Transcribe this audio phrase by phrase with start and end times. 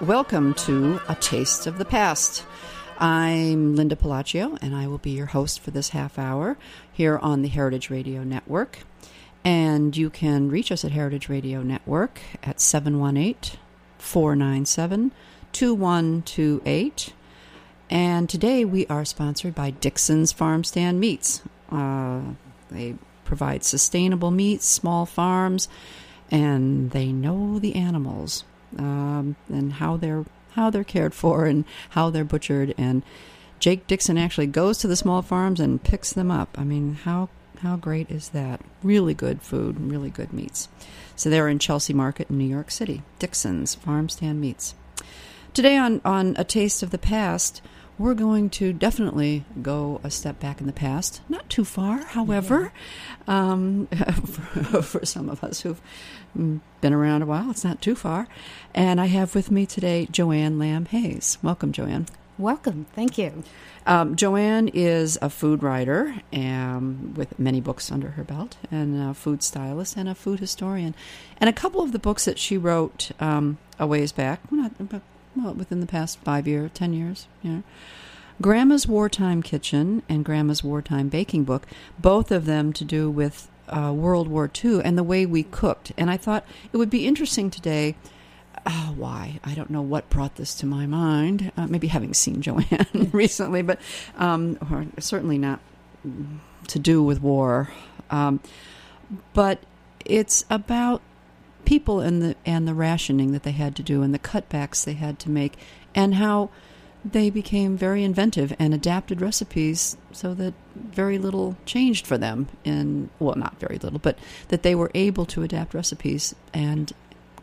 [0.00, 2.44] Welcome to A Taste of the Past.
[2.98, 6.56] I'm Linda Pelaccio, and I will be your host for this half hour
[6.90, 8.78] here on the Heritage Radio Network.
[9.44, 13.58] And you can reach us at Heritage Radio Network at 718
[13.98, 15.12] 497
[15.52, 17.12] 2128.
[17.90, 21.42] And today we are sponsored by Dickson's Farm Stand Meats.
[21.70, 22.20] Uh,
[22.70, 25.68] they provide sustainable meats, small farms,
[26.30, 28.44] and they know the animals
[28.78, 32.74] um, and how they're how they're cared for and how they're butchered.
[32.78, 33.02] And
[33.60, 36.56] Jake Dickson actually goes to the small farms and picks them up.
[36.58, 37.28] I mean, how
[37.60, 38.60] how great is that?
[38.82, 40.68] Really good food, really good meats.
[41.14, 43.02] So they're in Chelsea Market in New York City.
[43.18, 44.74] Dickson's Farm Stand Meats.
[45.54, 47.62] Today on on a taste of the past.
[47.98, 51.22] We're going to definitely go a step back in the past.
[51.30, 52.72] Not too far, however,
[53.26, 53.52] yeah.
[53.52, 53.86] um,
[54.24, 55.80] for, for some of us who've
[56.34, 57.50] been around a while.
[57.50, 58.28] It's not too far.
[58.74, 61.38] And I have with me today Joanne Lamb Hayes.
[61.42, 62.06] Welcome, Joanne.
[62.36, 62.84] Welcome.
[62.94, 63.44] Thank you.
[63.86, 69.14] Um, Joanne is a food writer um, with many books under her belt, and a
[69.14, 70.94] food stylist and a food historian.
[71.38, 75.00] And a couple of the books that she wrote um, a ways back, well, not,
[75.36, 77.60] well, within the past five years, ten years, yeah.
[78.40, 81.66] Grandma's Wartime Kitchen and Grandma's Wartime Baking Book,
[81.98, 85.92] both of them to do with uh, World War II and the way we cooked.
[85.96, 87.96] And I thought it would be interesting today.
[88.64, 89.40] Uh, why?
[89.44, 91.52] I don't know what brought this to my mind.
[91.56, 93.80] Uh, maybe having seen Joanne recently, but
[94.18, 95.60] um, or certainly not
[96.68, 97.70] to do with war.
[98.10, 98.40] Um,
[99.32, 99.60] but
[100.04, 101.00] it's about
[101.66, 104.94] people and the and the rationing that they had to do and the cutbacks they
[104.94, 105.58] had to make,
[105.94, 106.48] and how
[107.04, 113.08] they became very inventive and adapted recipes so that very little changed for them in
[113.18, 114.18] well not very little but
[114.48, 116.92] that they were able to adapt recipes and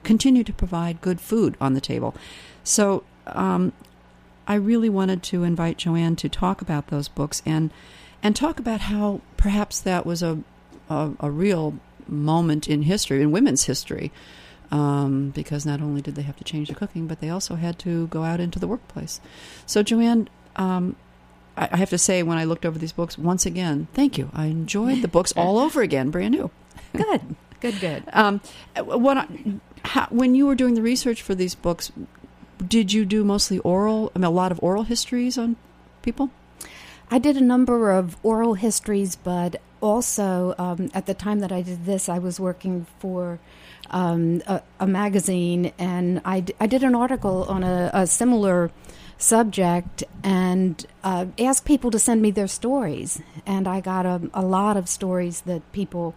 [0.03, 2.13] continue to provide good food on the table.
[2.63, 3.71] So um,
[4.45, 7.71] i really wanted to invite joanne to talk about those books and
[8.21, 10.39] and talk about how perhaps that was a
[10.89, 11.75] a, a real
[12.07, 14.11] moment in history in women's history
[14.71, 17.77] um, because not only did they have to change the cooking, but they also had
[17.79, 19.21] to go out into the workplace.
[19.67, 20.95] So, Joanne, um,
[21.55, 24.31] I, I have to say, when I looked over these books, once again, thank you.
[24.33, 26.49] I enjoyed the books all over again, brand new.
[26.93, 28.03] Good, good, good.
[28.13, 28.41] Um,
[28.77, 29.27] what I,
[29.83, 31.91] how, when you were doing the research for these books,
[32.65, 34.11] did you do mostly oral?
[34.15, 35.55] I mean, a lot of oral histories on
[36.03, 36.29] people.
[37.09, 41.61] I did a number of oral histories, but also um, at the time that I
[41.61, 43.39] did this, I was working for
[43.91, 48.71] um, a, a, magazine, and I, d- I did an article on a, a similar
[49.17, 53.21] subject and uh, asked people to send me their stories.
[53.45, 56.15] And I got a, a lot of stories that people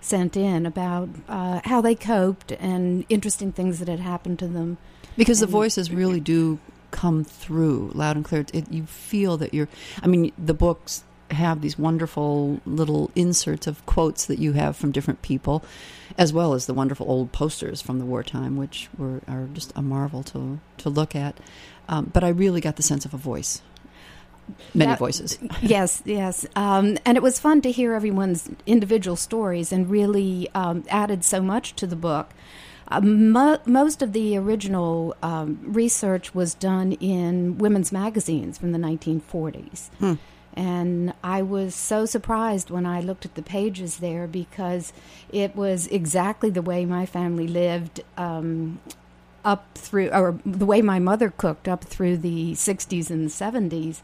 [0.00, 4.78] sent in about uh, how they coped and interesting things that had happened to them.
[5.16, 6.60] Because and the voices really do
[6.92, 8.46] come through loud and clear.
[8.54, 9.68] It, you feel that you're.
[10.02, 14.92] I mean, the books have these wonderful little inserts of quotes that you have from
[14.92, 15.64] different people,
[16.16, 19.82] as well as the wonderful old posters from the wartime, which were are just a
[19.82, 21.38] marvel to to look at.
[21.88, 23.62] Um, but I really got the sense of a voice.
[24.74, 25.38] Many that, voices.
[25.62, 26.46] yes, yes.
[26.56, 31.42] Um, and it was fun to hear everyone's individual stories and really um, added so
[31.42, 32.30] much to the book.
[32.90, 38.78] Uh, mo- most of the original um, research was done in women's magazines from the
[38.78, 39.88] 1940s.
[39.98, 40.14] Hmm.
[40.58, 44.92] And I was so surprised when I looked at the pages there because
[45.30, 48.80] it was exactly the way my family lived um,
[49.44, 54.00] up through, or the way my mother cooked up through the 60s and 70s.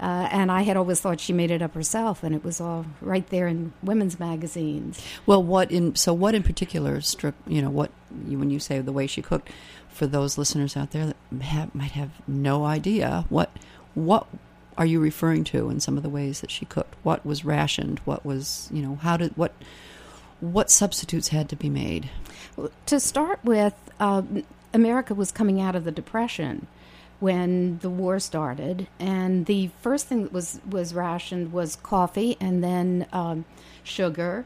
[0.00, 2.84] Uh, and I had always thought she made it up herself, and it was all
[3.00, 5.00] right there in women's magazines.
[5.24, 7.92] Well, what in so what in particular struck you know what
[8.26, 9.50] you, when you say the way she cooked
[9.88, 13.52] for those listeners out there that have, might have no idea what
[13.94, 14.26] what
[14.78, 16.94] are you referring to in some of the ways that she cooked?
[17.02, 18.00] What was rationed?
[18.00, 19.52] What was you know how did what
[20.40, 22.10] what substitutes had to be made?
[22.86, 24.22] To start with, uh,
[24.74, 26.66] America was coming out of the Depression
[27.20, 32.64] when the war started, and the first thing that was was rationed was coffee, and
[32.64, 33.44] then um,
[33.84, 34.44] sugar,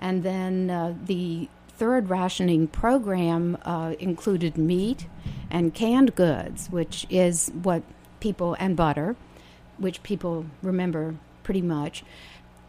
[0.00, 5.06] and then uh, the third rationing program uh, included meat
[5.50, 7.82] and canned goods, which is what
[8.20, 9.16] people and butter,
[9.78, 12.04] which people remember pretty much.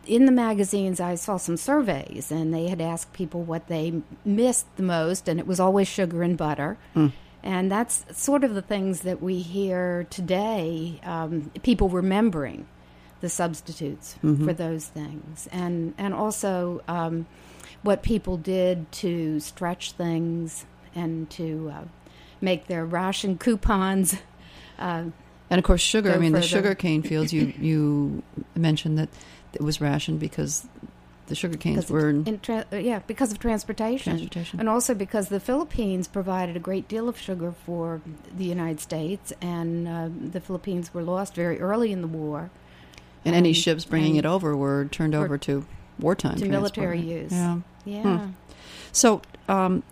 [0.08, 4.66] In the magazines, I saw some surveys, and they had asked people what they missed
[4.78, 6.78] the most, and it was always sugar and butter.
[6.96, 7.12] Mm.
[7.44, 12.66] And that's sort of the things that we hear today um, people remembering
[13.22, 14.46] the substitutes Mhm.
[14.46, 15.48] for those things.
[15.52, 17.26] And, and also um,
[17.84, 20.66] what people did to stretch things
[20.96, 21.82] and to uh,
[22.42, 24.16] make their ration coupons.
[24.80, 25.04] Uh,
[25.50, 26.12] And of course, sugar.
[26.12, 27.34] I mean, the sugar cane fields.
[27.34, 28.24] You you
[28.56, 29.10] mentioned that
[29.54, 30.68] it was rationed because
[31.28, 34.12] the sugar canes were in tra- uh, yeah, because of transportation.
[34.14, 34.60] transportation.
[34.60, 38.02] And also because the Philippines provided a great deal of sugar for
[38.36, 42.50] the United States, and uh, the Philippines were lost very early in the war
[43.26, 45.66] And any ships bringing it over were turned over to
[46.00, 47.32] wartime to military use.
[47.32, 47.60] Yeah.
[47.86, 48.28] Yeah.
[48.92, 49.84] So, um,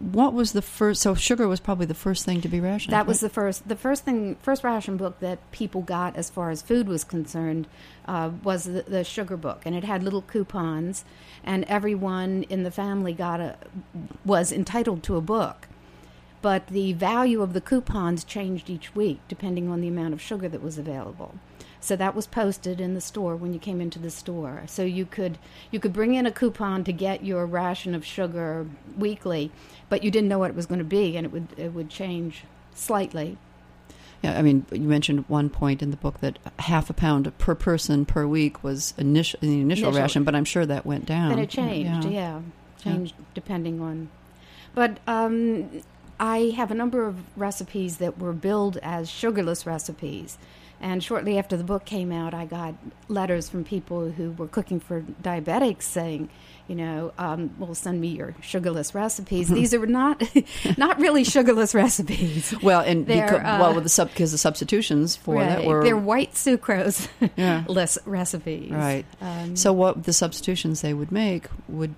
[0.00, 1.02] what was the first?
[1.02, 2.92] So, sugar was probably the first thing to be rationed.
[2.92, 6.50] That was the first, the first thing, first ration book that people got as far
[6.50, 7.66] as food was concerned
[8.06, 11.04] uh, was the, the sugar book, and it had little coupons,
[11.42, 13.56] and everyone in the family got a
[14.24, 15.66] was entitled to a book.
[16.40, 20.48] But the value of the coupons changed each week depending on the amount of sugar
[20.48, 21.34] that was available.
[21.80, 24.62] So that was posted in the store when you came into the store.
[24.66, 25.38] So you could
[25.70, 28.66] you could bring in a coupon to get your ration of sugar
[28.96, 29.50] weekly,
[29.88, 31.88] but you didn't know what it was going to be, and it would it would
[31.90, 32.44] change
[32.74, 33.38] slightly.
[34.22, 37.54] Yeah, I mean, you mentioned one point in the book that half a pound per
[37.54, 40.02] person per week was initial the initial, Initial.
[40.02, 41.30] ration, but I'm sure that went down.
[41.30, 42.10] And it changed, Yeah.
[42.10, 42.40] yeah,
[42.82, 44.08] changed depending on.
[44.74, 45.70] But um,
[46.18, 50.36] I have a number of recipes that were billed as sugarless recipes.
[50.80, 52.74] And shortly after the book came out, I got
[53.08, 56.28] letters from people who were cooking for diabetics saying,
[56.68, 59.48] you know, um, well, send me your sugarless recipes.
[59.48, 60.22] These are not
[60.78, 62.54] not really sugarless recipes.
[62.62, 65.82] Well, and They're, because, well, uh, with the sub because the substitutions for that were
[65.82, 68.70] They're white sucrose yeah less recipes.
[68.70, 69.04] right.
[69.20, 71.94] Um, So, what the substitutions they would make would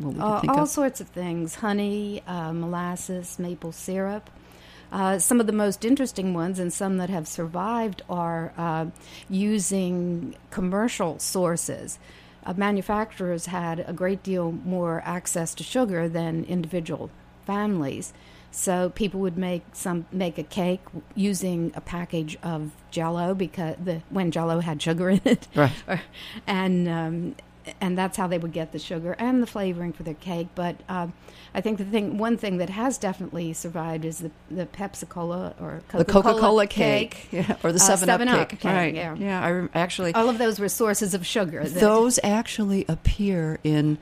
[0.00, 0.68] you Uh, think all of?
[0.68, 4.30] sorts of things honey, uh, molasses, maple syrup.
[4.92, 8.86] Uh, some of the most interesting ones, and some that have survived, are uh,
[9.28, 11.98] using commercial sources.
[12.44, 17.10] Uh, manufacturers had a great deal more access to sugar than individual
[17.44, 18.12] families.
[18.52, 20.80] So people would make some make a cake
[21.14, 25.72] using a package of Jello because the when Jello had sugar in it, Right.
[25.88, 26.00] or,
[26.46, 27.36] and um,
[27.80, 30.48] and that's how they would get the sugar and the flavoring for their cake.
[30.54, 31.12] But um,
[31.54, 35.54] I think the thing, one thing that has definitely survived is the the Pepsi Cola
[35.60, 38.64] or the Coca-Cola Coca Cola cake, Yeah, or the Uh, Seven Up 7-Up cake, cake,
[38.72, 38.94] right?
[38.94, 39.14] yeah.
[39.16, 39.44] yeah.
[39.44, 41.64] I rem- actually All of those were sources of sugar.
[41.64, 43.98] that- those actually appear in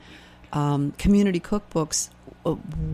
[0.53, 2.09] um, community cookbooks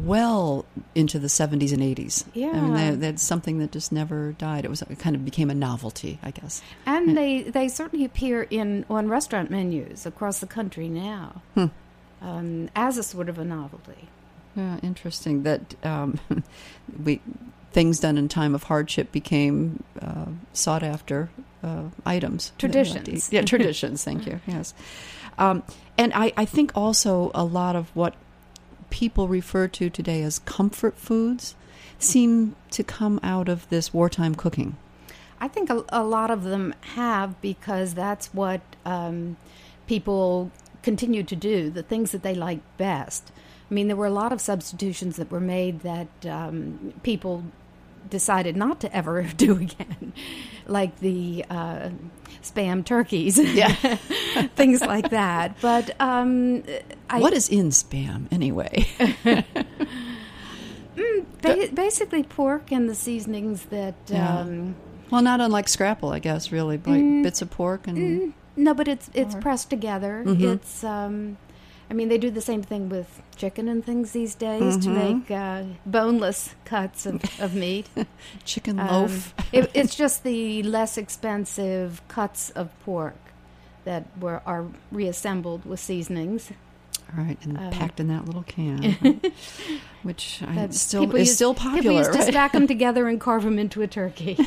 [0.05, 0.65] well
[0.95, 2.25] into the 70s and 80s.
[2.33, 2.49] Yeah.
[2.49, 2.91] I mean, Yeah.
[2.91, 4.65] they, that's something that just never died.
[4.65, 6.61] It was it kind of became a novelty, I guess.
[6.85, 11.65] and they they certainly appear in on restaurant menus across the country now Hmm.
[12.21, 14.07] um, as a sort of a novelty.
[14.55, 16.19] Yeah, interesting that um,
[17.03, 17.21] we
[17.71, 21.29] things done in time of hardship became uh, sought after
[21.63, 22.51] uh, items.
[22.57, 23.31] Traditions.
[23.31, 24.03] Yeah, traditions.
[24.03, 24.39] Thank you.
[24.47, 24.73] Yes,
[25.37, 25.63] um,
[25.97, 28.13] and I, I think also a lot of what
[28.91, 31.55] people refer to today as comfort foods
[31.97, 34.77] seem to come out of this wartime cooking.
[35.39, 39.37] I think a, a lot of them have because that's what um,
[39.87, 40.51] people
[40.83, 43.31] continue to do, the things that they like best.
[43.69, 47.45] I mean, there were a lot of substitutions that were made that um, people
[48.09, 50.13] decided not to ever do again,
[50.67, 51.89] like the uh,
[52.43, 53.69] spam turkeys, Yeah.
[54.55, 55.55] things like that.
[55.61, 56.63] But um,
[57.09, 58.85] I, what is in spam anyway?
[61.41, 63.95] ba- basically pork and the seasonings that.
[64.07, 64.39] Yeah.
[64.39, 64.75] Um,
[65.09, 66.51] well, not unlike scrapple, I guess.
[66.51, 70.23] Really, like bits of pork and no, but it's it's Or- pressed together.
[70.25, 70.55] Mhm.
[70.55, 70.83] It's.
[70.83, 71.37] Um,
[71.91, 74.93] I mean, they do the same thing with chicken and things these days to Mhm.
[75.19, 77.89] make uh, boneless cuts of, of meat.
[78.45, 79.33] chicken Um, loaf.
[79.51, 83.17] it, it's just the less expensive cuts of pork
[83.83, 86.51] that were are reassembled with seasonings.
[87.17, 89.19] All right, and um, packed in that little can,
[90.03, 91.97] which I, still is used- still People popular.
[91.97, 92.27] used to right?
[92.29, 94.37] stack them together and carve them into a turkey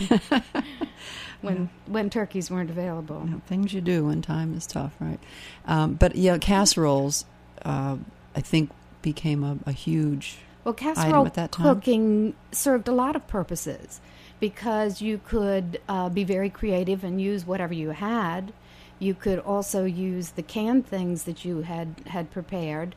[1.43, 3.23] when when turkeys weren't available.
[3.27, 5.21] You know, things you do when time is tough, right?
[5.67, 7.27] Um, but yeah, casseroles,
[7.65, 7.97] uh,
[8.35, 8.71] I think,
[9.03, 10.39] became a, a huge.
[10.65, 11.67] Well, casserole at that time?
[11.75, 14.01] cooking served a lot of purposes
[14.41, 18.53] because you could uh, be very creative and use whatever you had.
[18.99, 22.95] You could also use the canned things that you had had prepared.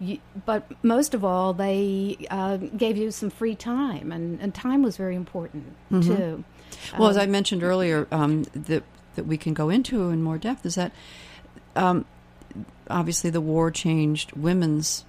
[0.00, 4.82] You, but most of all, they uh, gave you some free time, and, and time
[4.84, 6.04] was very important Mhm.
[6.06, 6.44] too.
[6.96, 8.84] Well, as Um, I mentioned earlier, um, that
[9.16, 10.92] that we can go into in more depth is that
[11.74, 12.04] um,
[12.90, 15.04] obviously the war changed women's.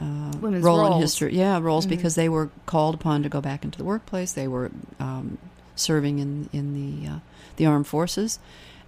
[0.00, 1.02] Uh, Women's role in roles.
[1.02, 1.90] history, yeah, roles Mhm.
[1.90, 4.32] because they were called upon to go back into the workplace.
[4.32, 5.38] They were um,
[5.76, 7.18] serving in in the uh,
[7.56, 8.40] the armed forces,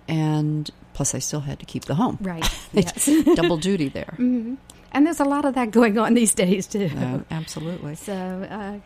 [0.08, 2.18] and plus they still had to keep the home.
[2.20, 3.08] right, yes.
[3.36, 4.14] Double duty there.
[4.16, 4.54] hmm
[4.92, 6.90] And there's a lot of that going on these days too.
[6.96, 7.94] Uh, absolutely.
[7.96, 8.12] So
[8.50, 8.78] uh,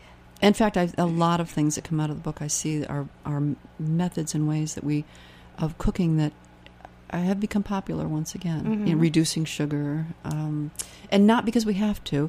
[0.42, 2.84] In fact, I, a lot of things that come out of the book I see
[2.86, 3.42] are are
[3.78, 5.04] methods and ways that we
[5.58, 6.32] of cooking that
[7.16, 8.84] have become popular once again.
[8.84, 9.00] Know, Mhm.
[9.00, 10.70] reducing sugar, um,
[11.10, 12.28] and not because we have to,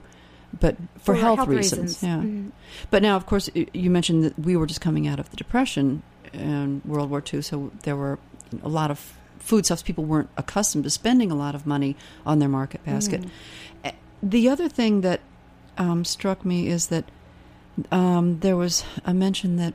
[0.59, 2.01] but for, health, reasons.
[2.01, 2.17] Yeah.
[2.17, 2.51] Mhm.
[2.89, 6.01] But now, of course, you mentioned that we were just coming out of the Depression
[6.33, 8.17] and World War II, so there were
[8.63, 9.83] a lot of foodstuffs.
[9.83, 11.95] People weren't accustomed to spending a lot of money
[12.25, 13.21] on their market basket.
[13.21, 13.29] Mhm.
[13.85, 13.91] Eh,
[14.23, 15.19] The other thing that
[15.77, 17.05] um, struck me is that
[17.91, 19.73] um, there was a mention that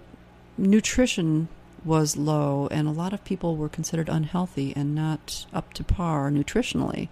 [0.58, 1.48] nutrition
[1.84, 6.30] was low, and a lot of people were considered unhealthy and not up to par
[6.30, 7.08] nutritionally.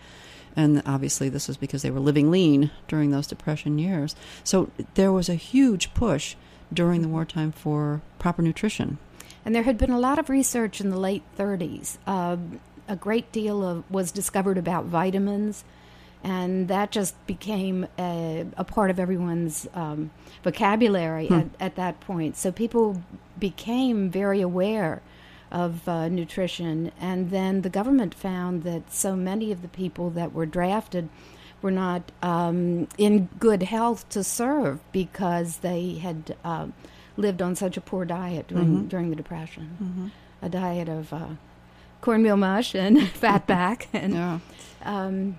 [0.55, 4.14] And obviously, this was because they were living lean during those Depression years.
[4.45, 6.37] So there was a huge push
[6.73, 8.99] during the wartime for proper nutrition.
[9.45, 11.97] And there had been a lot of research in the late 30s.
[12.07, 15.64] Um, a great deal of was discovered about vitamins,
[16.25, 20.11] and that just became a, a part of everyone's um,
[20.45, 21.35] vocabulary Hmm.
[21.35, 22.37] at, at that point.
[22.37, 23.02] So people
[23.38, 25.02] became very aware
[25.50, 30.33] of uh, nutrition, and then the government found that so many of the people that
[30.33, 31.09] were drafted
[31.61, 36.73] were not um, in good health to serve because they had um,
[37.17, 38.88] lived on such a poor diet during Mhm.
[38.88, 40.11] during the depression,
[40.41, 41.26] a diet of uh,
[42.00, 44.38] cornmeal mush and fatback, and Yeah.
[44.85, 45.37] um,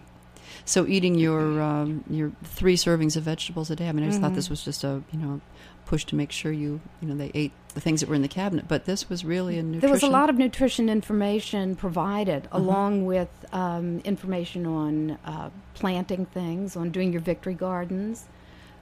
[0.66, 3.90] So eating your um, your three servings of vegetables a day.
[3.90, 4.36] I mean, I just thought Mhm.
[4.36, 5.42] this was just a you know
[5.86, 8.28] push to make sure you you know they ate the things that were in the
[8.30, 8.66] cabinet.
[8.70, 9.82] But this was really a nutrition.
[9.82, 12.60] there was a lot of nutrition information provided, Uh-huh.
[12.60, 18.26] along with um, information on uh, planting things, on doing your victory gardens.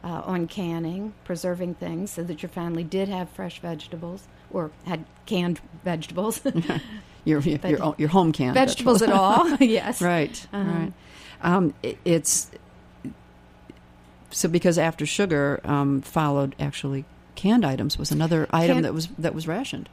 [0.04, 5.06] Uh, on canning, preserving things so that your family did have fresh vegetables or had
[5.28, 6.42] canned vegetables.
[7.24, 9.48] your your, your, your home canned vegetables at all.
[9.60, 10.02] yes.
[10.02, 10.68] Right, Uh-huh.
[10.72, 10.94] right.
[11.44, 12.50] Um, it, it's
[14.30, 17.06] so because after sugar um, followed actually
[17.36, 19.90] canned items was another item Canned- that was that was rationed.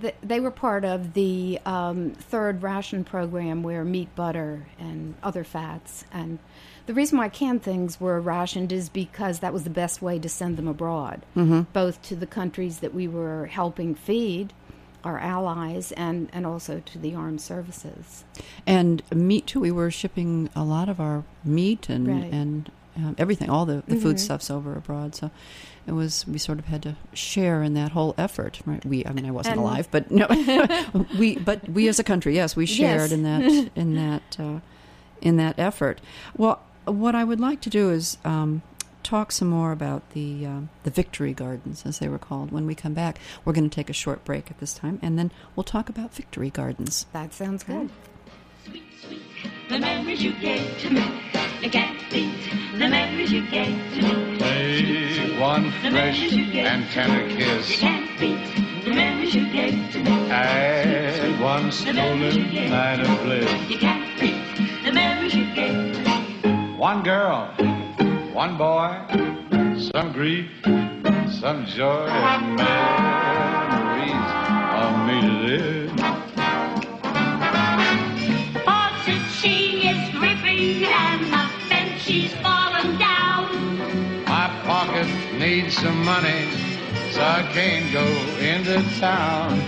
[0.00, 5.44] Th- they were part of the um, third ration program where meat, butter, and other
[5.44, 6.04] fats.
[6.12, 6.40] And
[6.86, 10.28] the reason why canned things were rationed is because that was the best way to
[10.28, 11.60] send them abroad, Mm-hmm.
[11.72, 14.52] both to the countries that we were helping feed,
[15.04, 18.24] our allies, and, and also to the armed services.
[18.66, 19.60] And meat too.
[19.60, 22.32] We were shipping a lot of our meat and Right.
[22.32, 24.02] and um, everything, all the, the Mhm.
[24.02, 25.14] foodstuffs over abroad.
[25.16, 25.30] So
[25.86, 28.60] it was we sort of had to share in that whole effort.
[28.64, 28.84] Right?
[28.86, 30.26] We, I mean, I wasn't And- alive, but no,
[31.18, 33.12] we, but we as a country, yes, we shared Yes.
[33.12, 34.60] in that in that uh,
[35.20, 36.00] in that effort.
[36.36, 38.16] Well, what I would like to do is.
[38.24, 38.62] Um,
[39.04, 42.50] Talk some more about the um, the victory gardens, as they were called.
[42.50, 45.18] When we come back, we're going to take a short break at this time, and
[45.18, 47.04] then we'll talk about victory gardens.
[47.12, 47.90] That sounds good.
[49.68, 51.04] The memories you gave to me,
[51.60, 52.32] you can't beat
[52.72, 54.38] the memories you gave to me.
[54.38, 57.78] Play one fresh and tender You kiss.
[57.78, 60.30] can't beat the memories you gave to me.
[60.30, 63.70] Add one stolen night of bliss.
[63.70, 66.76] You can't beat the memories you gave to me.
[66.78, 67.52] One girl,
[68.34, 68.90] one boy,
[69.92, 74.30] some grief, some joy and memories
[74.82, 75.90] of me to live.
[78.64, 84.24] Faucet she is dripping and the fence she's fallen down.
[84.24, 85.06] My pocket
[85.38, 86.50] needs some money,
[87.12, 88.04] so I can't go
[88.40, 89.60] into town.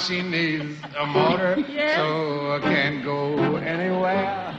[0.00, 1.56] She needs a motor,
[1.94, 4.58] so I can't go anywhere.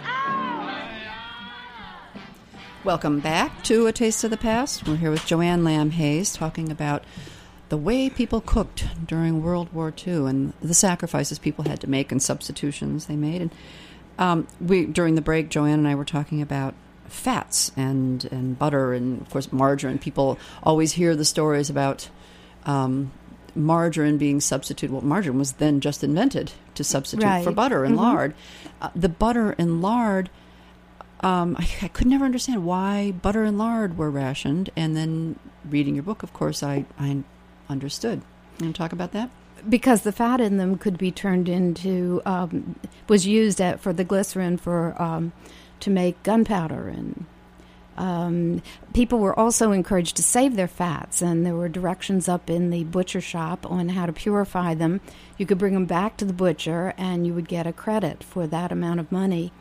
[2.84, 4.88] Welcome back to A Taste of the Past.
[4.88, 7.04] We're here with Joanne Lamb Hayes talking about
[7.70, 12.12] the way people cooked during World War II and the sacrifices people had to make
[12.12, 13.42] and substitutions they made.
[13.42, 13.52] And
[14.20, 18.94] um, we during the break, Joanne and I were talking about fats and and butter
[18.94, 19.98] and of course margarine.
[19.98, 22.10] People always hear the stories about.
[22.64, 23.12] Um,
[23.56, 24.92] Margarine being substituted.
[24.94, 28.02] Well, margarine was then just invented to substitute for butter and Mhm.
[28.02, 28.34] lard.
[28.82, 30.30] Uh, the butter and lard
[31.24, 34.70] um, I, I could never understand why butter and lard were rationed.
[34.76, 35.38] And then
[35.70, 37.24] reading your book, of course, I, I
[37.70, 38.22] understood.
[38.60, 39.30] You want to talk about that?
[39.70, 42.74] because the fat in them could be turned into um,
[43.08, 45.32] was used at, for the glycerin for um,
[45.80, 47.21] to make gunpowder and
[47.98, 48.62] um,
[48.94, 52.84] people were also encouraged to save their fats and there were directions up in the
[52.86, 55.02] butcher shop on how to purify them
[55.38, 58.48] you could bring them back to the butcher and you would get a credit for
[58.48, 59.52] that amount of money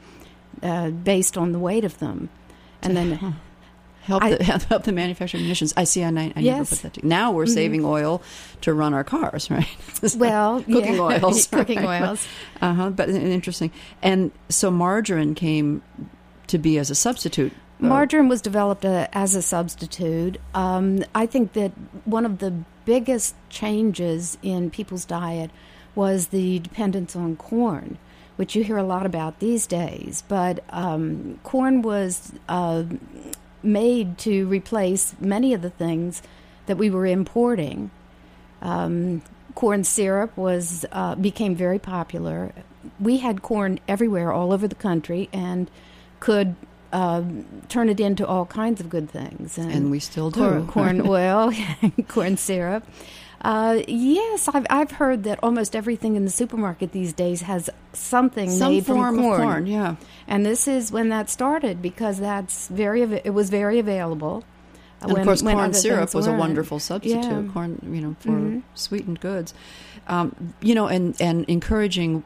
[0.63, 2.29] uh, based on the weight of them
[2.83, 3.37] and then
[4.03, 5.75] Help I- the, help the manufacturing munitions.
[5.77, 6.03] I see.
[6.03, 6.95] I, I never put that.
[6.95, 8.23] To, now we're saving oil
[8.63, 9.67] to run our cars, right?
[10.17, 12.03] well cooking yeah, oils, cooking right.
[12.03, 12.27] oils
[12.63, 12.91] Uh huh.
[12.91, 13.71] But interesting.
[14.03, 15.83] And so margarine came
[16.47, 17.53] to be as a substitute.
[17.89, 20.39] Margarine was developed uh, as a substitute.
[20.55, 21.73] Um, I think that
[22.05, 22.51] one of the
[22.85, 25.51] biggest changes in people's diet
[25.95, 27.99] was the dependence on corn,
[28.37, 30.23] which you hear a lot about these days.
[30.29, 32.85] But um, corn was uh,
[33.63, 36.23] made to replace many of the things
[36.67, 37.91] that we were importing.
[38.63, 39.23] Um,
[39.55, 42.53] corn syrup was uh, became very popular.
[42.99, 45.71] We had corn everywhere, all over the country, and
[46.19, 46.55] could
[46.93, 49.57] um turn it into all kinds of good things.
[49.59, 50.41] And we still do.
[50.41, 51.53] corn, corn oil,
[52.09, 52.85] corn syrup.
[53.43, 58.51] Uh, yes, I've I've heard that almost everything in the supermarket these days has something
[58.51, 59.41] Some made form from of corn.
[59.41, 59.67] corn.
[59.67, 59.97] Yeah.
[60.29, 64.45] And this is when that started because that's very it was very available.
[65.01, 66.41] And when- of course, corn syrup was a weren't.
[66.41, 67.25] wonderful substitute.
[67.25, 67.43] Yeah.
[67.55, 68.63] Corn, you know, for Mhm.
[68.75, 69.55] sweetened goods.
[70.07, 72.23] Um, you know, and and encouraging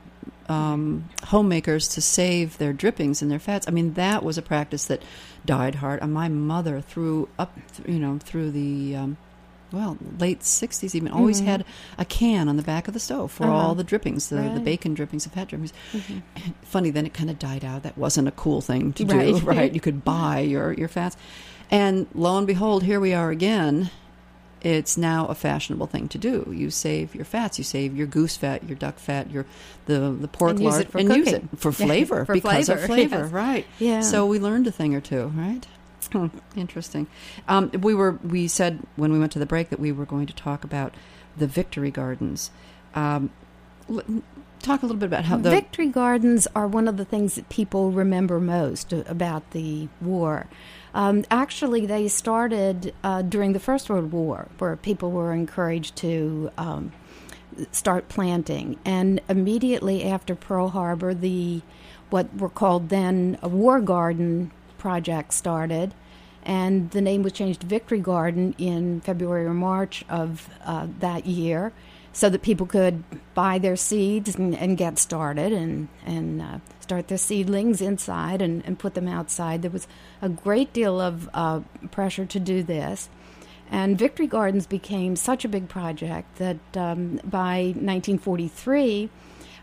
[0.49, 3.67] um, homemakers to save their drippings and their fats.
[3.69, 5.03] I mean, that was a practice that
[5.45, 6.01] died hard.
[6.03, 9.17] And my mother, through up, you know, through the um,
[9.73, 11.47] well late '60s, even always Mhm.
[11.47, 11.65] had
[11.99, 13.55] a can on the back of the stove for Uh-huh.
[13.55, 15.73] all the drippings, the, the bacon drippings, the fat drippings.
[15.93, 16.23] Mhm.
[16.63, 17.83] Funny, then it kind of died out.
[17.83, 19.43] That wasn't a cool thing to do, Right.
[19.57, 19.73] right?
[19.75, 21.17] You could buy your your fats,
[21.71, 23.91] and lo and behold, here we are again.
[24.65, 26.51] It's now a fashionable thing to do.
[26.51, 27.59] You save your fats.
[27.59, 29.45] You save your goose fat, your duck fat, your
[29.87, 31.49] the the pork And use lard, it for and use it cooking.
[31.59, 33.33] for flavor For because of flavor, flavor, yes.
[33.33, 33.67] right?
[33.79, 34.01] Yeah.
[34.01, 35.67] So we learned a thing or two, right?
[36.13, 37.07] Hmm, interesting.
[37.49, 40.27] Um, we were we said when we went to the break that we were going
[40.27, 40.95] to talk about
[41.37, 42.51] the victory gardens.
[42.95, 43.31] Um,
[44.65, 47.49] talk a little bit about how the Victory gardens are one of the things that
[47.49, 50.47] people remember most about the war.
[50.95, 56.51] Um, actually, they started uh, during the First World War, where people were encouraged to
[56.57, 56.93] um,
[57.73, 61.63] start planting, and immediately after Pearl Harbor, the
[62.11, 65.95] what were called then a war garden project started,
[66.45, 71.27] and the name was changed to Victory Garden in February or March of uh, that
[71.27, 71.73] year,
[72.15, 73.03] so that people could
[73.35, 78.65] buy their seeds and, and get started and and uh, start their seedlings inside and,
[78.65, 79.63] and put them outside.
[79.63, 79.89] There was
[80.23, 83.09] a great deal of uh, pressure to do this.
[83.71, 89.11] And Victory Gardens became such a big project that um, by 1943,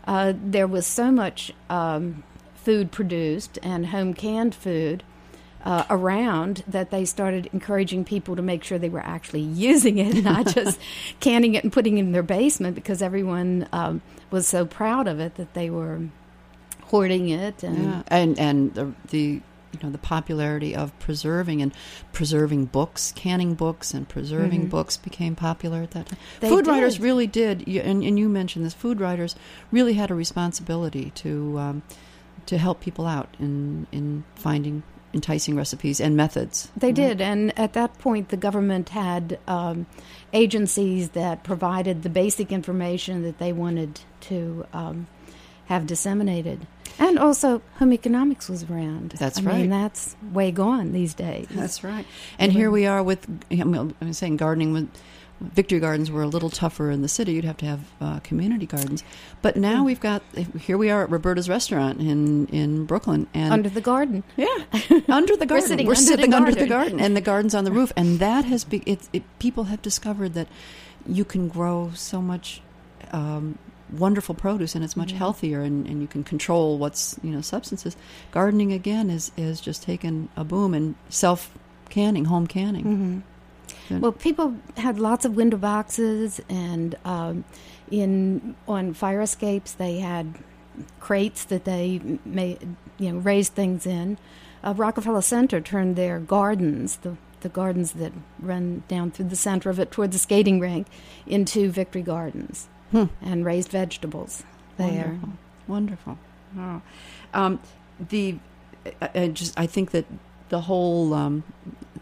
[0.06, 5.04] uh, there was so much um, food produced and home canned food
[5.64, 10.22] uh, around that they started encouraging people to make sure they were actually using it,
[10.24, 10.78] not just
[11.20, 15.20] canning it and putting it in their basement because everyone um, was so proud of
[15.20, 16.00] it that they were
[16.84, 17.62] hoarding it.
[17.62, 19.40] And Yeah, and and the, the
[19.72, 21.72] you know the popularity of preserving and
[22.12, 24.70] preserving books, canning books, and preserving Mhm.
[24.70, 26.18] books became popular at that time.
[26.40, 28.74] They food writers really did, and, and you mentioned this.
[28.74, 29.34] Food writers
[29.70, 31.82] really had a responsibility to um,
[32.44, 34.82] to help people out in in finding
[35.14, 36.70] enticing recipes and methods.
[36.76, 36.94] They right?
[36.94, 39.86] did, and at that point, the government had um,
[40.32, 45.06] agencies that provided the basic information that they wanted to um,
[45.66, 46.66] have disseminated.
[46.98, 49.12] And also, home economics was around.
[49.18, 49.56] That's I right.
[49.62, 51.46] mean, that's way gone these days.
[51.50, 52.04] That's right.
[52.38, 54.88] And here we are with, I'm saying gardening with
[55.42, 57.32] Victory Gardens were a little tougher in the city.
[57.32, 59.02] You'd have to have uh, community gardens.
[59.42, 60.22] But now we've got,
[60.58, 63.26] here we are at Roberta's Restaurant in, in Brooklyn.
[63.34, 64.24] and Under the garden.
[64.36, 64.46] Yeah,
[65.08, 65.68] under the garden.
[65.68, 66.68] sitting We're under the sitting under the garden.
[66.68, 69.22] garden, and the garden's on the roof, and that has be, it, it.
[69.38, 70.48] People have discovered that
[71.06, 72.60] you can grow so much
[73.12, 73.58] um,
[73.90, 77.96] wonderful produce, and it's much healthier, and, and you can control what's you know substances.
[78.30, 81.50] Gardening again is is just taken a boom, and self
[81.90, 82.84] canning, home canning.
[82.84, 83.18] Mm-hmm.
[84.00, 87.44] Well, people had lots of window boxes, and um,
[87.90, 90.34] in on fire escapes they had
[91.00, 94.18] crates that they made, you know, raised things in.
[94.64, 99.68] Uh, Rockefeller Center turned their gardens, the the gardens that run down through the center
[99.68, 100.86] of it toward the skating rink,
[101.26, 103.06] into Victory Gardens, Hmm.
[103.20, 104.44] and raised vegetables
[104.76, 105.18] there.
[105.18, 105.28] Wonderful,
[105.66, 106.18] wonderful.
[106.56, 106.82] Wow.
[107.34, 107.58] Um,
[107.98, 108.38] the
[109.00, 110.06] I, I just I think that
[110.50, 111.42] the whole um,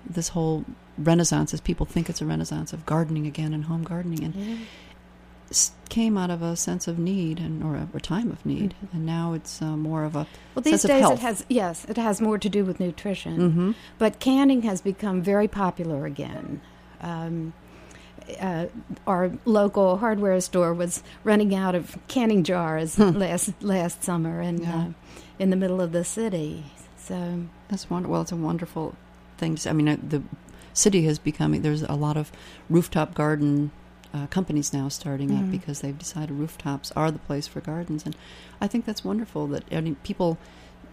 [0.08, 0.64] this whole
[0.98, 4.58] renaissance, as people think it's a renaissance of gardening again and home gardening, and
[5.50, 8.74] s- came out of a sense of need and or a, or time of need,
[8.92, 12.20] and now it's uh, more of a Well, these days it has yes, it has
[12.20, 13.52] more to do with nutrition.
[13.52, 13.74] Mhm.
[13.98, 16.60] But canning has become very popular again.
[17.00, 17.52] Um,
[18.40, 18.66] uh,
[19.06, 24.64] our local hardware store was running out of canning jars last last summer, and Hmm.
[24.64, 24.76] Yeah.
[24.76, 24.86] uh,
[25.38, 26.64] in the middle of the city.
[26.98, 28.12] So That's wonderful.
[28.12, 28.94] Well, it's a wonderful
[29.38, 29.56] thing.
[29.56, 30.22] To, I mean, uh, the
[30.72, 31.60] city has become.
[31.62, 32.30] There's a lot of
[32.68, 33.70] rooftop garden
[34.12, 35.50] uh, companies now starting up Mhm.
[35.52, 38.16] because they've decided rooftops are the place for gardens, and
[38.60, 39.46] I think that's wonderful.
[39.46, 40.36] That I mean, people,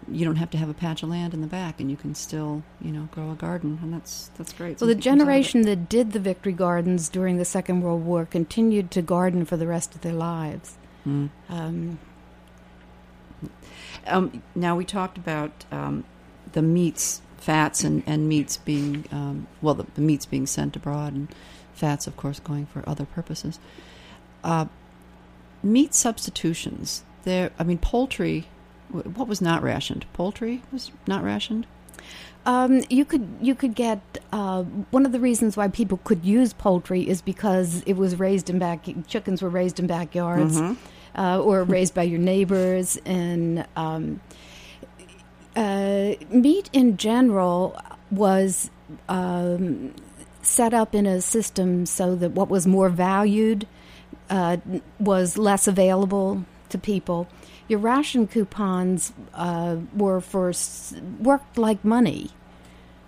[0.06, 2.14] you don't have to have a patch of land in the back, and you can
[2.14, 4.80] still, you know, grow a garden, and that's that's great.
[4.80, 5.20] well, the Something comes out of it.
[5.20, 9.56] generation that did the Victory Gardens during the Second World War continued to garden for
[9.56, 10.76] the rest of their lives.
[11.06, 11.30] Mm.
[11.48, 11.98] Um,
[14.06, 16.04] Um, now we talked about um,
[16.52, 21.14] the meats, fats, and, and meats being um, well, the, the meats being sent abroad,
[21.14, 21.28] and
[21.72, 23.58] fats, of course, going for other purposes.
[24.44, 24.66] Uh,
[25.62, 27.04] meat substitutions.
[27.22, 28.48] There, I mean, poultry.
[28.90, 30.04] What was not rationed?
[30.12, 31.66] Poultry was not rationed.
[32.44, 36.52] Um, you could you could get uh, one of the reasons why people could use
[36.52, 40.58] poultry is because it was raised in back chickens were raised in backyards
[41.16, 44.20] uh, or raised by your neighbors and um,
[45.58, 47.76] uh, meat in general
[48.12, 48.70] was
[49.08, 49.92] um,
[50.40, 53.66] set up in a system so that what was more valued
[54.30, 54.58] uh,
[55.00, 57.26] was less available to people.
[57.66, 60.52] Your ration coupons uh, were for
[61.18, 62.30] worked like money,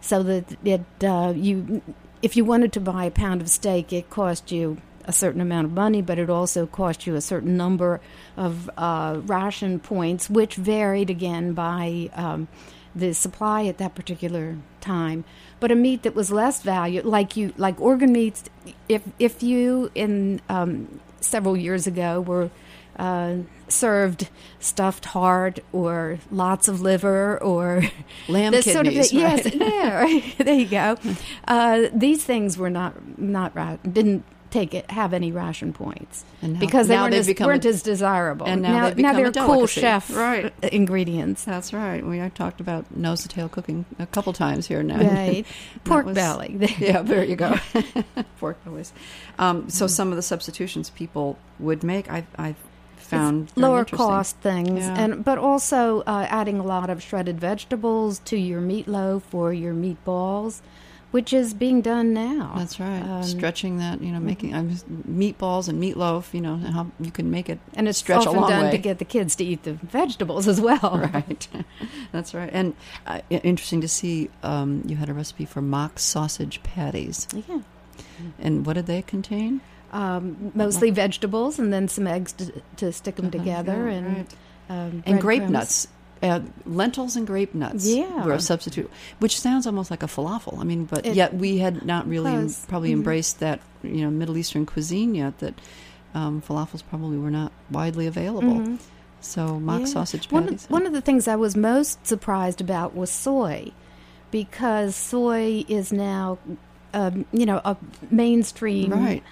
[0.00, 1.82] so that it uh, you
[2.20, 5.66] if you wanted to buy a pound of steak, it cost you a certain amount
[5.66, 8.00] of money, but it also cost you a certain number
[8.36, 12.48] of uh, ration points, which varied again by um,
[12.94, 15.24] the supply at that particular time.
[15.58, 18.44] But a meat that was less valued, like you, like organ meats,
[18.88, 22.50] if if you in um, several years ago were
[22.96, 23.36] uh,
[23.68, 27.82] served stuffed heart or lots of liver or
[28.28, 29.44] Lamb this sort of kidneys, right?
[29.44, 29.54] Yes,
[30.38, 30.96] there, there you go.
[31.46, 36.54] Uh, these things were not not ra- didn't take it have any ration points And
[36.54, 38.46] now- because they now weren't, they've as, become weren't a- as desirable.
[38.46, 40.52] and now become a they're cool chef Right.
[40.62, 41.44] ingredients.
[41.44, 42.04] That's right.
[42.04, 44.98] We I talked about nose to tail cooking a couple times here now.
[44.98, 45.46] Right,
[45.84, 46.68] pork was- belly.
[46.78, 47.54] yeah, there you go.
[48.40, 48.92] Pork bellies.
[49.38, 52.56] Um, so some of the substitutions people would make, I've, I've
[52.96, 54.94] found lower cost things, Yeah.
[54.98, 59.74] and but also uh, adding a lot of shredded vegetables to your meatloaf or your
[59.74, 60.60] meatballs,
[61.10, 62.54] which is being done now.
[62.56, 63.00] That's right.
[63.02, 66.32] Um, Stretching that, you know, making I'm just- meatballs and meatloaf.
[66.34, 68.64] You know, and how you can make it and it's stretch often a long done
[68.66, 68.70] way.
[68.72, 70.78] to get the kids to eat the vegetables as well.
[71.12, 71.48] right.
[72.12, 72.50] That's right.
[72.52, 72.74] And
[73.06, 74.30] uh, interesting to see.
[74.42, 77.60] Um, you had a recipe for mock sausage patties, Yeah.
[78.38, 79.60] and what did they contain?
[79.92, 84.16] Um, mostly vegetables, and then some eggs to, to stick them Uh-huh, together, yeah, and
[84.16, 84.34] right.
[84.68, 85.50] um, and grape breadcrumbs.
[85.52, 85.88] nuts.
[86.22, 88.26] Uh, lentils and grape nuts Yeah.
[88.26, 90.58] were a substitute, which sounds almost like a falafel.
[90.60, 92.94] I mean, but It yet we had not really em- probably Mhm.
[92.94, 95.38] embraced that you know Middle Eastern cuisine yet.
[95.38, 95.54] That
[96.12, 98.54] um, falafels probably were not widely available.
[98.60, 98.78] Mhm.
[99.22, 99.86] So mock Yeah.
[99.86, 100.64] sausage One patties.
[100.64, 103.70] of, one of the things I was most surprised about was soy,
[104.30, 106.36] because soy is now,
[106.92, 107.76] um, you know, a
[108.10, 109.22] mainstream right.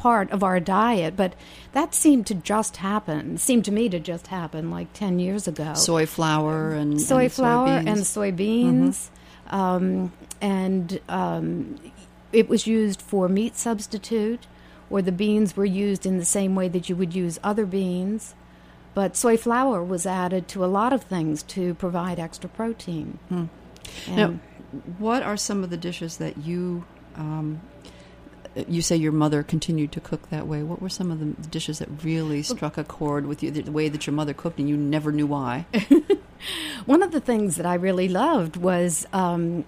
[0.00, 1.14] Part of our diet.
[1.14, 1.34] But
[1.72, 3.36] that seemed to just happen.
[3.36, 5.74] Seemed to me to just happen like ten years ago.
[5.74, 7.86] Soy flour and soy and flour soybeans.
[7.86, 9.08] and soybeans,
[9.50, 11.78] um, and um,
[12.32, 14.46] it was used for meat substitute,
[14.88, 18.34] or the beans were used in the same way that you would use other beans.
[18.94, 23.18] But soy flour was added to a lot of things to provide extra protein.
[23.30, 23.48] And
[24.16, 24.38] Now,
[24.98, 26.84] what are some of the dishes that you
[27.16, 27.60] um,
[28.68, 30.62] you say your mother continued to cook that way?
[30.62, 33.50] What were some of the dishes that really struck a chord with you?
[33.50, 35.66] The, the way that your mother cooked, and you never knew why.
[36.86, 39.64] One of the things that I really loved was um,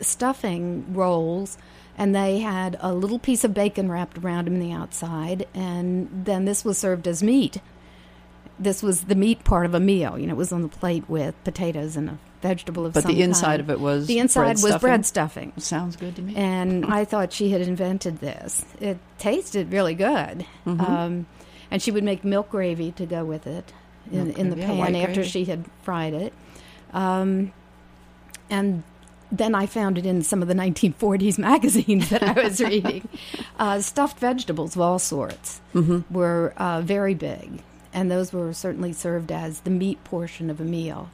[0.00, 1.58] stuffing rolls,
[1.98, 6.08] and they had a little piece of bacon wrapped around them on the outside, and
[6.24, 7.58] then this was served as meat.
[8.58, 10.18] This was the meat part of a meal.
[10.18, 13.22] You know, it was on the plate with potatoes and a vegetable of But the
[13.22, 13.60] inside kind.
[13.60, 14.80] of it was the inside bread was stuffing?
[14.80, 15.52] bread stuffing.
[15.58, 16.34] Sounds good to me.
[16.36, 18.64] and I thought she had invented this.
[18.80, 20.80] It tasted really good, Mm-hmm.
[20.80, 21.26] um,
[21.70, 23.72] and she would make milk gravy to go with it
[24.10, 25.28] in, in the yeah, pan after gravy.
[25.28, 26.32] she had fried it.
[26.92, 27.52] Um,
[28.50, 28.82] and
[29.30, 33.08] then I found it in some of the 1940s magazines that I was reading.
[33.58, 36.12] Uh, stuffed vegetables of all sorts Mm-hmm.
[36.12, 37.62] were uh, very big,
[37.94, 41.10] and those were certainly served as the meat portion of a meal.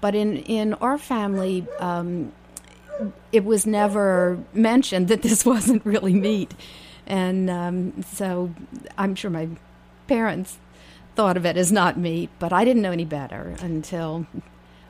[0.00, 2.32] But in, in our family, um,
[3.32, 6.54] it was never mentioned that this wasn't really meat.
[7.06, 8.52] And um, so
[8.98, 9.48] I'm sure my
[10.06, 10.58] parents
[11.14, 14.26] thought of it as not meat, but I didn't know any better until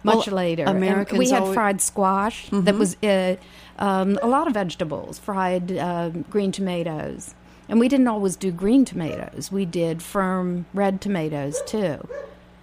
[0.02, 0.64] much Well, later.
[0.64, 2.78] And Americans we had alwa- fried squash that Mhm.
[2.78, 3.36] was uh,
[3.78, 7.34] um, a lot of vegetables, fried uh, green tomatoes.
[7.68, 9.50] And we didn't always do green tomatoes.
[9.50, 12.06] We did firm red tomatoes too.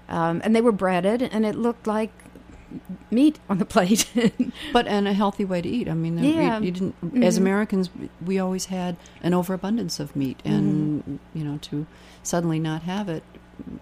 [0.09, 2.11] Um, and they were breaded, and it looked like
[3.11, 4.05] meat on the plate.
[4.73, 5.87] But and a healthy way to eat.
[5.87, 6.59] I mean, there- you- Yeah.
[6.59, 6.95] you, didn't.
[7.23, 7.41] As Mhm.
[7.41, 7.89] Americans,
[8.25, 11.85] we always had an overabundance of meat, and you know, to
[12.23, 13.23] suddenly not have it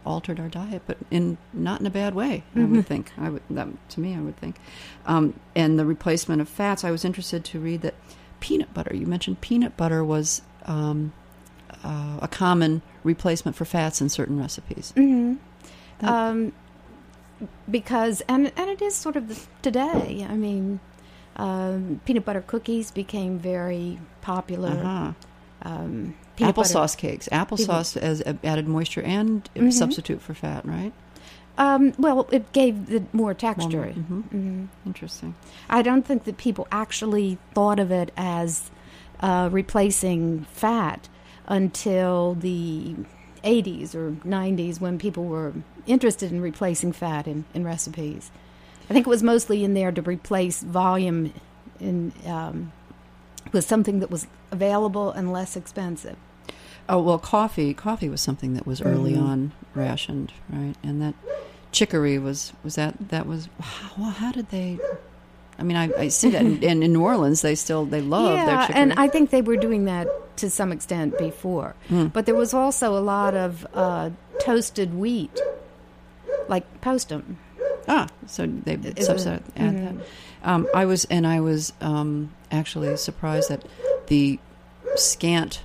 [0.05, 2.43] altered our diet, but in not in a bad way.
[2.55, 3.11] I would think.
[3.17, 3.41] I would.
[3.49, 4.57] That, to me, I would think.
[5.05, 6.83] Um, and the replacement of fats.
[6.83, 7.93] I was interested to read that
[8.41, 8.93] peanut butter.
[8.95, 10.41] You mentioned peanut butter was.
[10.65, 11.13] Um,
[11.83, 14.93] uh, a common replacement for fats in certain recipes.
[14.95, 15.35] hmm
[15.99, 16.51] That- Um,
[17.69, 20.25] because and and it is sort of today.
[20.29, 20.79] I mean,
[21.35, 24.69] um, peanut butter cookies became very popular.
[24.69, 25.11] Uh-huh.
[25.63, 27.29] Um, Applesauce cakes.
[27.31, 29.73] Applesauce as added moisture and a Mhm.
[29.73, 30.91] substitute for fat, right?
[31.57, 33.93] Um, well, it gave the more texture.
[33.95, 34.23] mhm.
[34.23, 35.35] hmm Interesting.
[35.69, 38.71] I don't think that people actually thought of it as
[39.19, 41.07] uh, replacing fat
[41.45, 42.95] until the
[43.43, 45.53] 80s or 90s when people were
[45.87, 48.31] interested in replacing fat in, in recipes.
[48.89, 51.33] I think it was mostly in there to replace volume
[51.79, 52.71] in um,
[53.53, 56.17] with something that was available and less expensive.
[56.89, 57.73] Oh well, coffee.
[57.73, 59.23] Coffee was something that was early Mhm.
[59.23, 60.75] on rationed, right?
[60.83, 61.13] And that
[61.71, 63.47] chicory was was that that was
[63.97, 64.09] well.
[64.11, 64.77] How did they?
[65.59, 68.35] I mean, I, I see that, in, and in New Orleans, they still they love
[68.35, 68.81] their yeah, chicory.
[68.81, 71.75] and I think they were doing that to some extent before.
[71.89, 72.11] Mm.
[72.11, 75.39] But there was also a lot of uh, toasted wheat,
[76.47, 77.35] like postum.
[77.87, 79.83] ah, so they subset add mhm.
[79.97, 80.05] that.
[80.43, 83.63] Um, I was, and I was um, actually surprised that
[84.07, 84.39] the
[84.95, 85.61] scant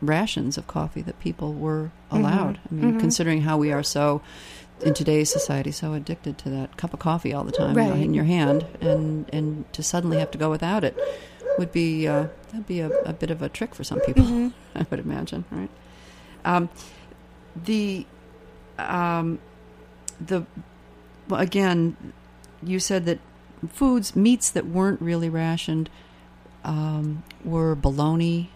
[0.00, 2.58] rations of coffee that people were allowed.
[2.70, 3.00] I mean, Mhm.
[3.00, 4.20] considering how we are so
[4.84, 7.94] in today's society so addicted to that cup of coffee all the time you know,
[7.94, 10.96] in your hand, and and to suddenly have to go without it
[11.58, 14.22] would be uh, that'd be a, a bit of a trick for some people.
[14.24, 14.52] Mhm.
[14.76, 15.70] I would imagine, right?
[16.44, 16.68] Um,
[17.64, 18.06] the
[18.78, 19.40] um,
[20.20, 20.44] the
[21.30, 21.96] again,
[22.62, 23.18] you said that
[23.70, 25.90] foods, meats that weren't really rationed,
[26.64, 28.50] um, were bologna,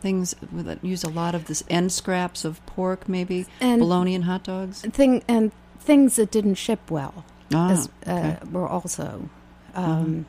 [0.00, 4.24] things that use a lot of this end scraps of pork, maybe And bologna and
[4.24, 4.82] hot dogs.
[4.82, 7.24] thing and things that didn't ship well
[7.54, 8.20] Ah, as, uh, okay.
[8.40, 8.52] Mm-hmm.
[8.52, 9.28] were also
[9.74, 10.26] um,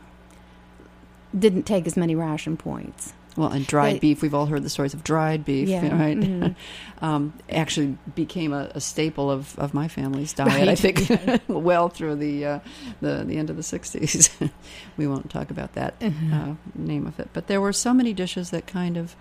[1.38, 3.14] didn't take as many ration points.
[3.40, 4.22] Well, and dried they- beef.
[4.22, 6.18] We've all heard the stories of dried beef, Yeah, right?
[6.18, 6.56] mhm.
[7.02, 10.52] um, actually became a, a staple of, of my family's diet.
[10.52, 12.60] I Right, think well through the uh,
[13.02, 14.52] the the end of the '60s.
[14.98, 16.34] we won't talk about that Mm-hmm.
[16.34, 19.16] uh, name of it, but there were so many dishes that kind of.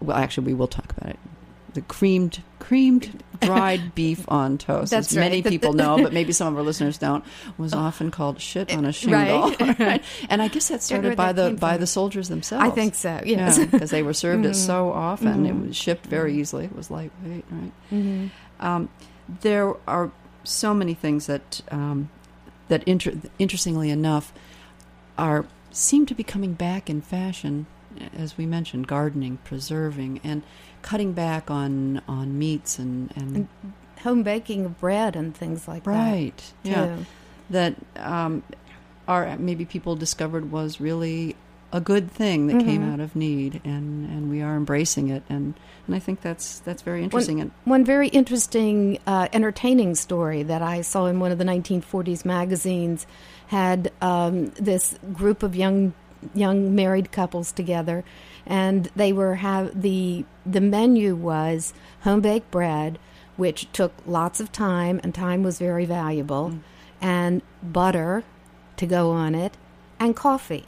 [0.00, 1.18] Well, actually, we will talk about it.
[1.74, 5.44] The creamed creamed dried beef on toast, That's as many right.
[5.44, 7.24] The- people know, but maybe some of our listeners don't.
[7.58, 10.02] Was often called shit on a shingle, Right.
[10.28, 11.80] and I guess that started by that the by from.
[11.80, 12.64] the soldiers themselves.
[12.66, 13.20] I think so.
[13.24, 13.58] Yes.
[13.58, 14.66] Yeah, because they were served it Mhm.
[14.66, 15.46] so often.
[15.46, 15.68] It Mhm.
[15.68, 16.64] was shipped very easily.
[16.66, 17.72] It was lightweight, right?
[17.90, 18.26] hmm
[18.60, 18.88] Um,
[19.42, 20.10] there are
[20.44, 22.10] so many things that um,
[22.68, 24.32] that inter- interestingly enough
[25.18, 27.66] are seem to be coming back in fashion.
[28.16, 30.42] As we mentioned, gardening, preserving, and
[30.82, 33.48] cutting back on on meats and and And
[34.02, 36.32] Home baking of bread and things like right,
[36.64, 36.70] that.
[36.70, 36.78] Right.
[36.88, 36.96] Yeah,
[37.50, 38.42] that um,
[39.06, 41.36] are maybe people discovered was really
[41.72, 42.92] a good thing that came Mm-hmm.
[42.94, 45.54] out of need, and, and we are embracing it, and,
[45.86, 47.40] and I think that's that's very interesting.
[47.42, 52.24] and One very interesting, uh, entertaining story that I saw in one of the 1940s
[52.24, 53.06] magazines
[53.48, 55.92] had um, this group of young
[56.34, 58.02] young married couples together,
[58.46, 61.72] and they were have the the menu was
[62.02, 62.98] home baked bread,
[63.36, 66.60] which took lots of time, and time was very valuable, mm.
[67.00, 68.24] and butter
[68.76, 69.56] to go on it,
[69.98, 70.66] and coffee.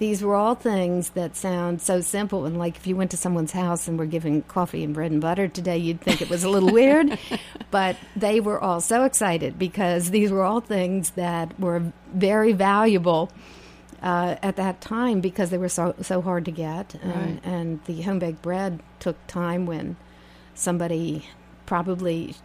[0.00, 3.52] These were all things that sound so simple, and like if you went to someone's
[3.52, 6.50] house and were giving coffee and bread and butter today, you'd think it was a
[6.50, 7.18] little weird.
[7.70, 13.32] But they were all so excited because these were all things that were very valuable
[14.04, 17.40] uh, at that time because they were so so hard to get, and, Right.
[17.42, 19.96] and the home baked bread took time when
[20.54, 21.26] somebody
[21.66, 22.36] probably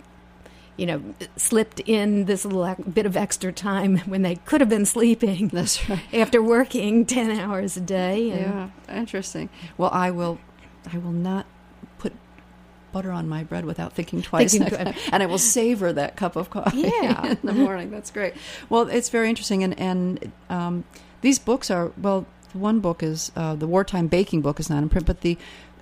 [0.78, 1.04] you know,
[1.36, 5.90] slipped in this little bit of extra time when they could have been sleeping that's
[5.90, 6.00] right.
[6.14, 8.32] after working 10 hours a day.
[8.32, 8.40] And
[8.88, 9.50] Yeah, interesting.
[9.78, 10.40] Well, I will,
[10.94, 11.46] I will not
[11.98, 12.14] put
[12.94, 15.04] butter on my bread without thinking twice, Thinking next twice.
[15.04, 15.14] time.
[15.14, 17.26] and I will savor that cup of coffee Yeah.
[17.32, 17.92] in the morning.
[17.92, 18.36] That's great.
[18.70, 20.86] Well, it's very interesting, and and um,
[21.22, 22.26] these books are well.
[22.54, 25.38] One book is uh, the wartime baking book is not in print, but the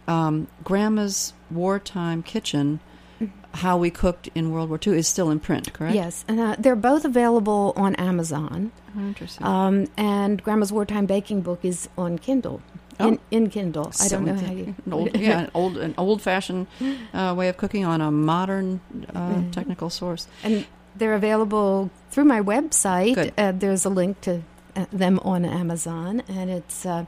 [0.07, 2.79] um, Grandma's wartime kitchen.
[3.53, 5.95] How we cooked in World War II is still in print, correct?
[5.95, 8.71] Yes, and uh, they're both available on Amazon.
[8.95, 9.47] Oh, interesting.
[9.47, 12.61] Um, and Grandma's Wartime Baking Book is on Kindle.
[12.99, 13.07] Oh.
[13.07, 13.91] In, in Kindle.
[13.99, 14.75] I don't know how you.
[14.85, 16.67] an old, yeah, an old, an old-fashioned
[17.13, 18.79] uh, way of cooking on a modern
[19.15, 20.27] uh, technical source.
[20.43, 23.15] And they're available through my website.
[23.15, 23.33] Good.
[23.37, 24.43] Uh, there's a link to
[24.91, 27.05] them on Amazon, and it's uh,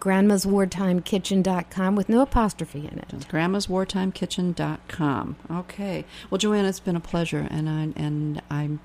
[0.00, 3.28] grandmaswartimekitchen.com with no apostrophe in it.
[3.28, 5.36] Grandma's It's grandmaswartimekitchen.com.
[5.50, 6.04] Okay.
[6.30, 8.80] Well, Joanna, it's been a pleasure, and I and I'm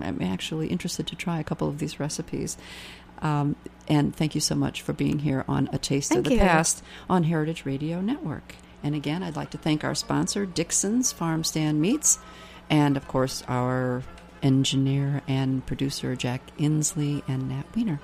[0.00, 2.56] I'm actually interested to try a couple of these recipes.
[3.20, 6.38] Um, and thank you so much for being here on A Taste of the you.
[6.38, 8.56] Past on Heritage Radio Network.
[8.82, 12.18] And again, I'd like to thank our sponsor, Dickson's Farm Stand Meats,
[12.68, 14.02] and of course our
[14.42, 18.00] engineer and producer Jack Inslee and Nat Weiner.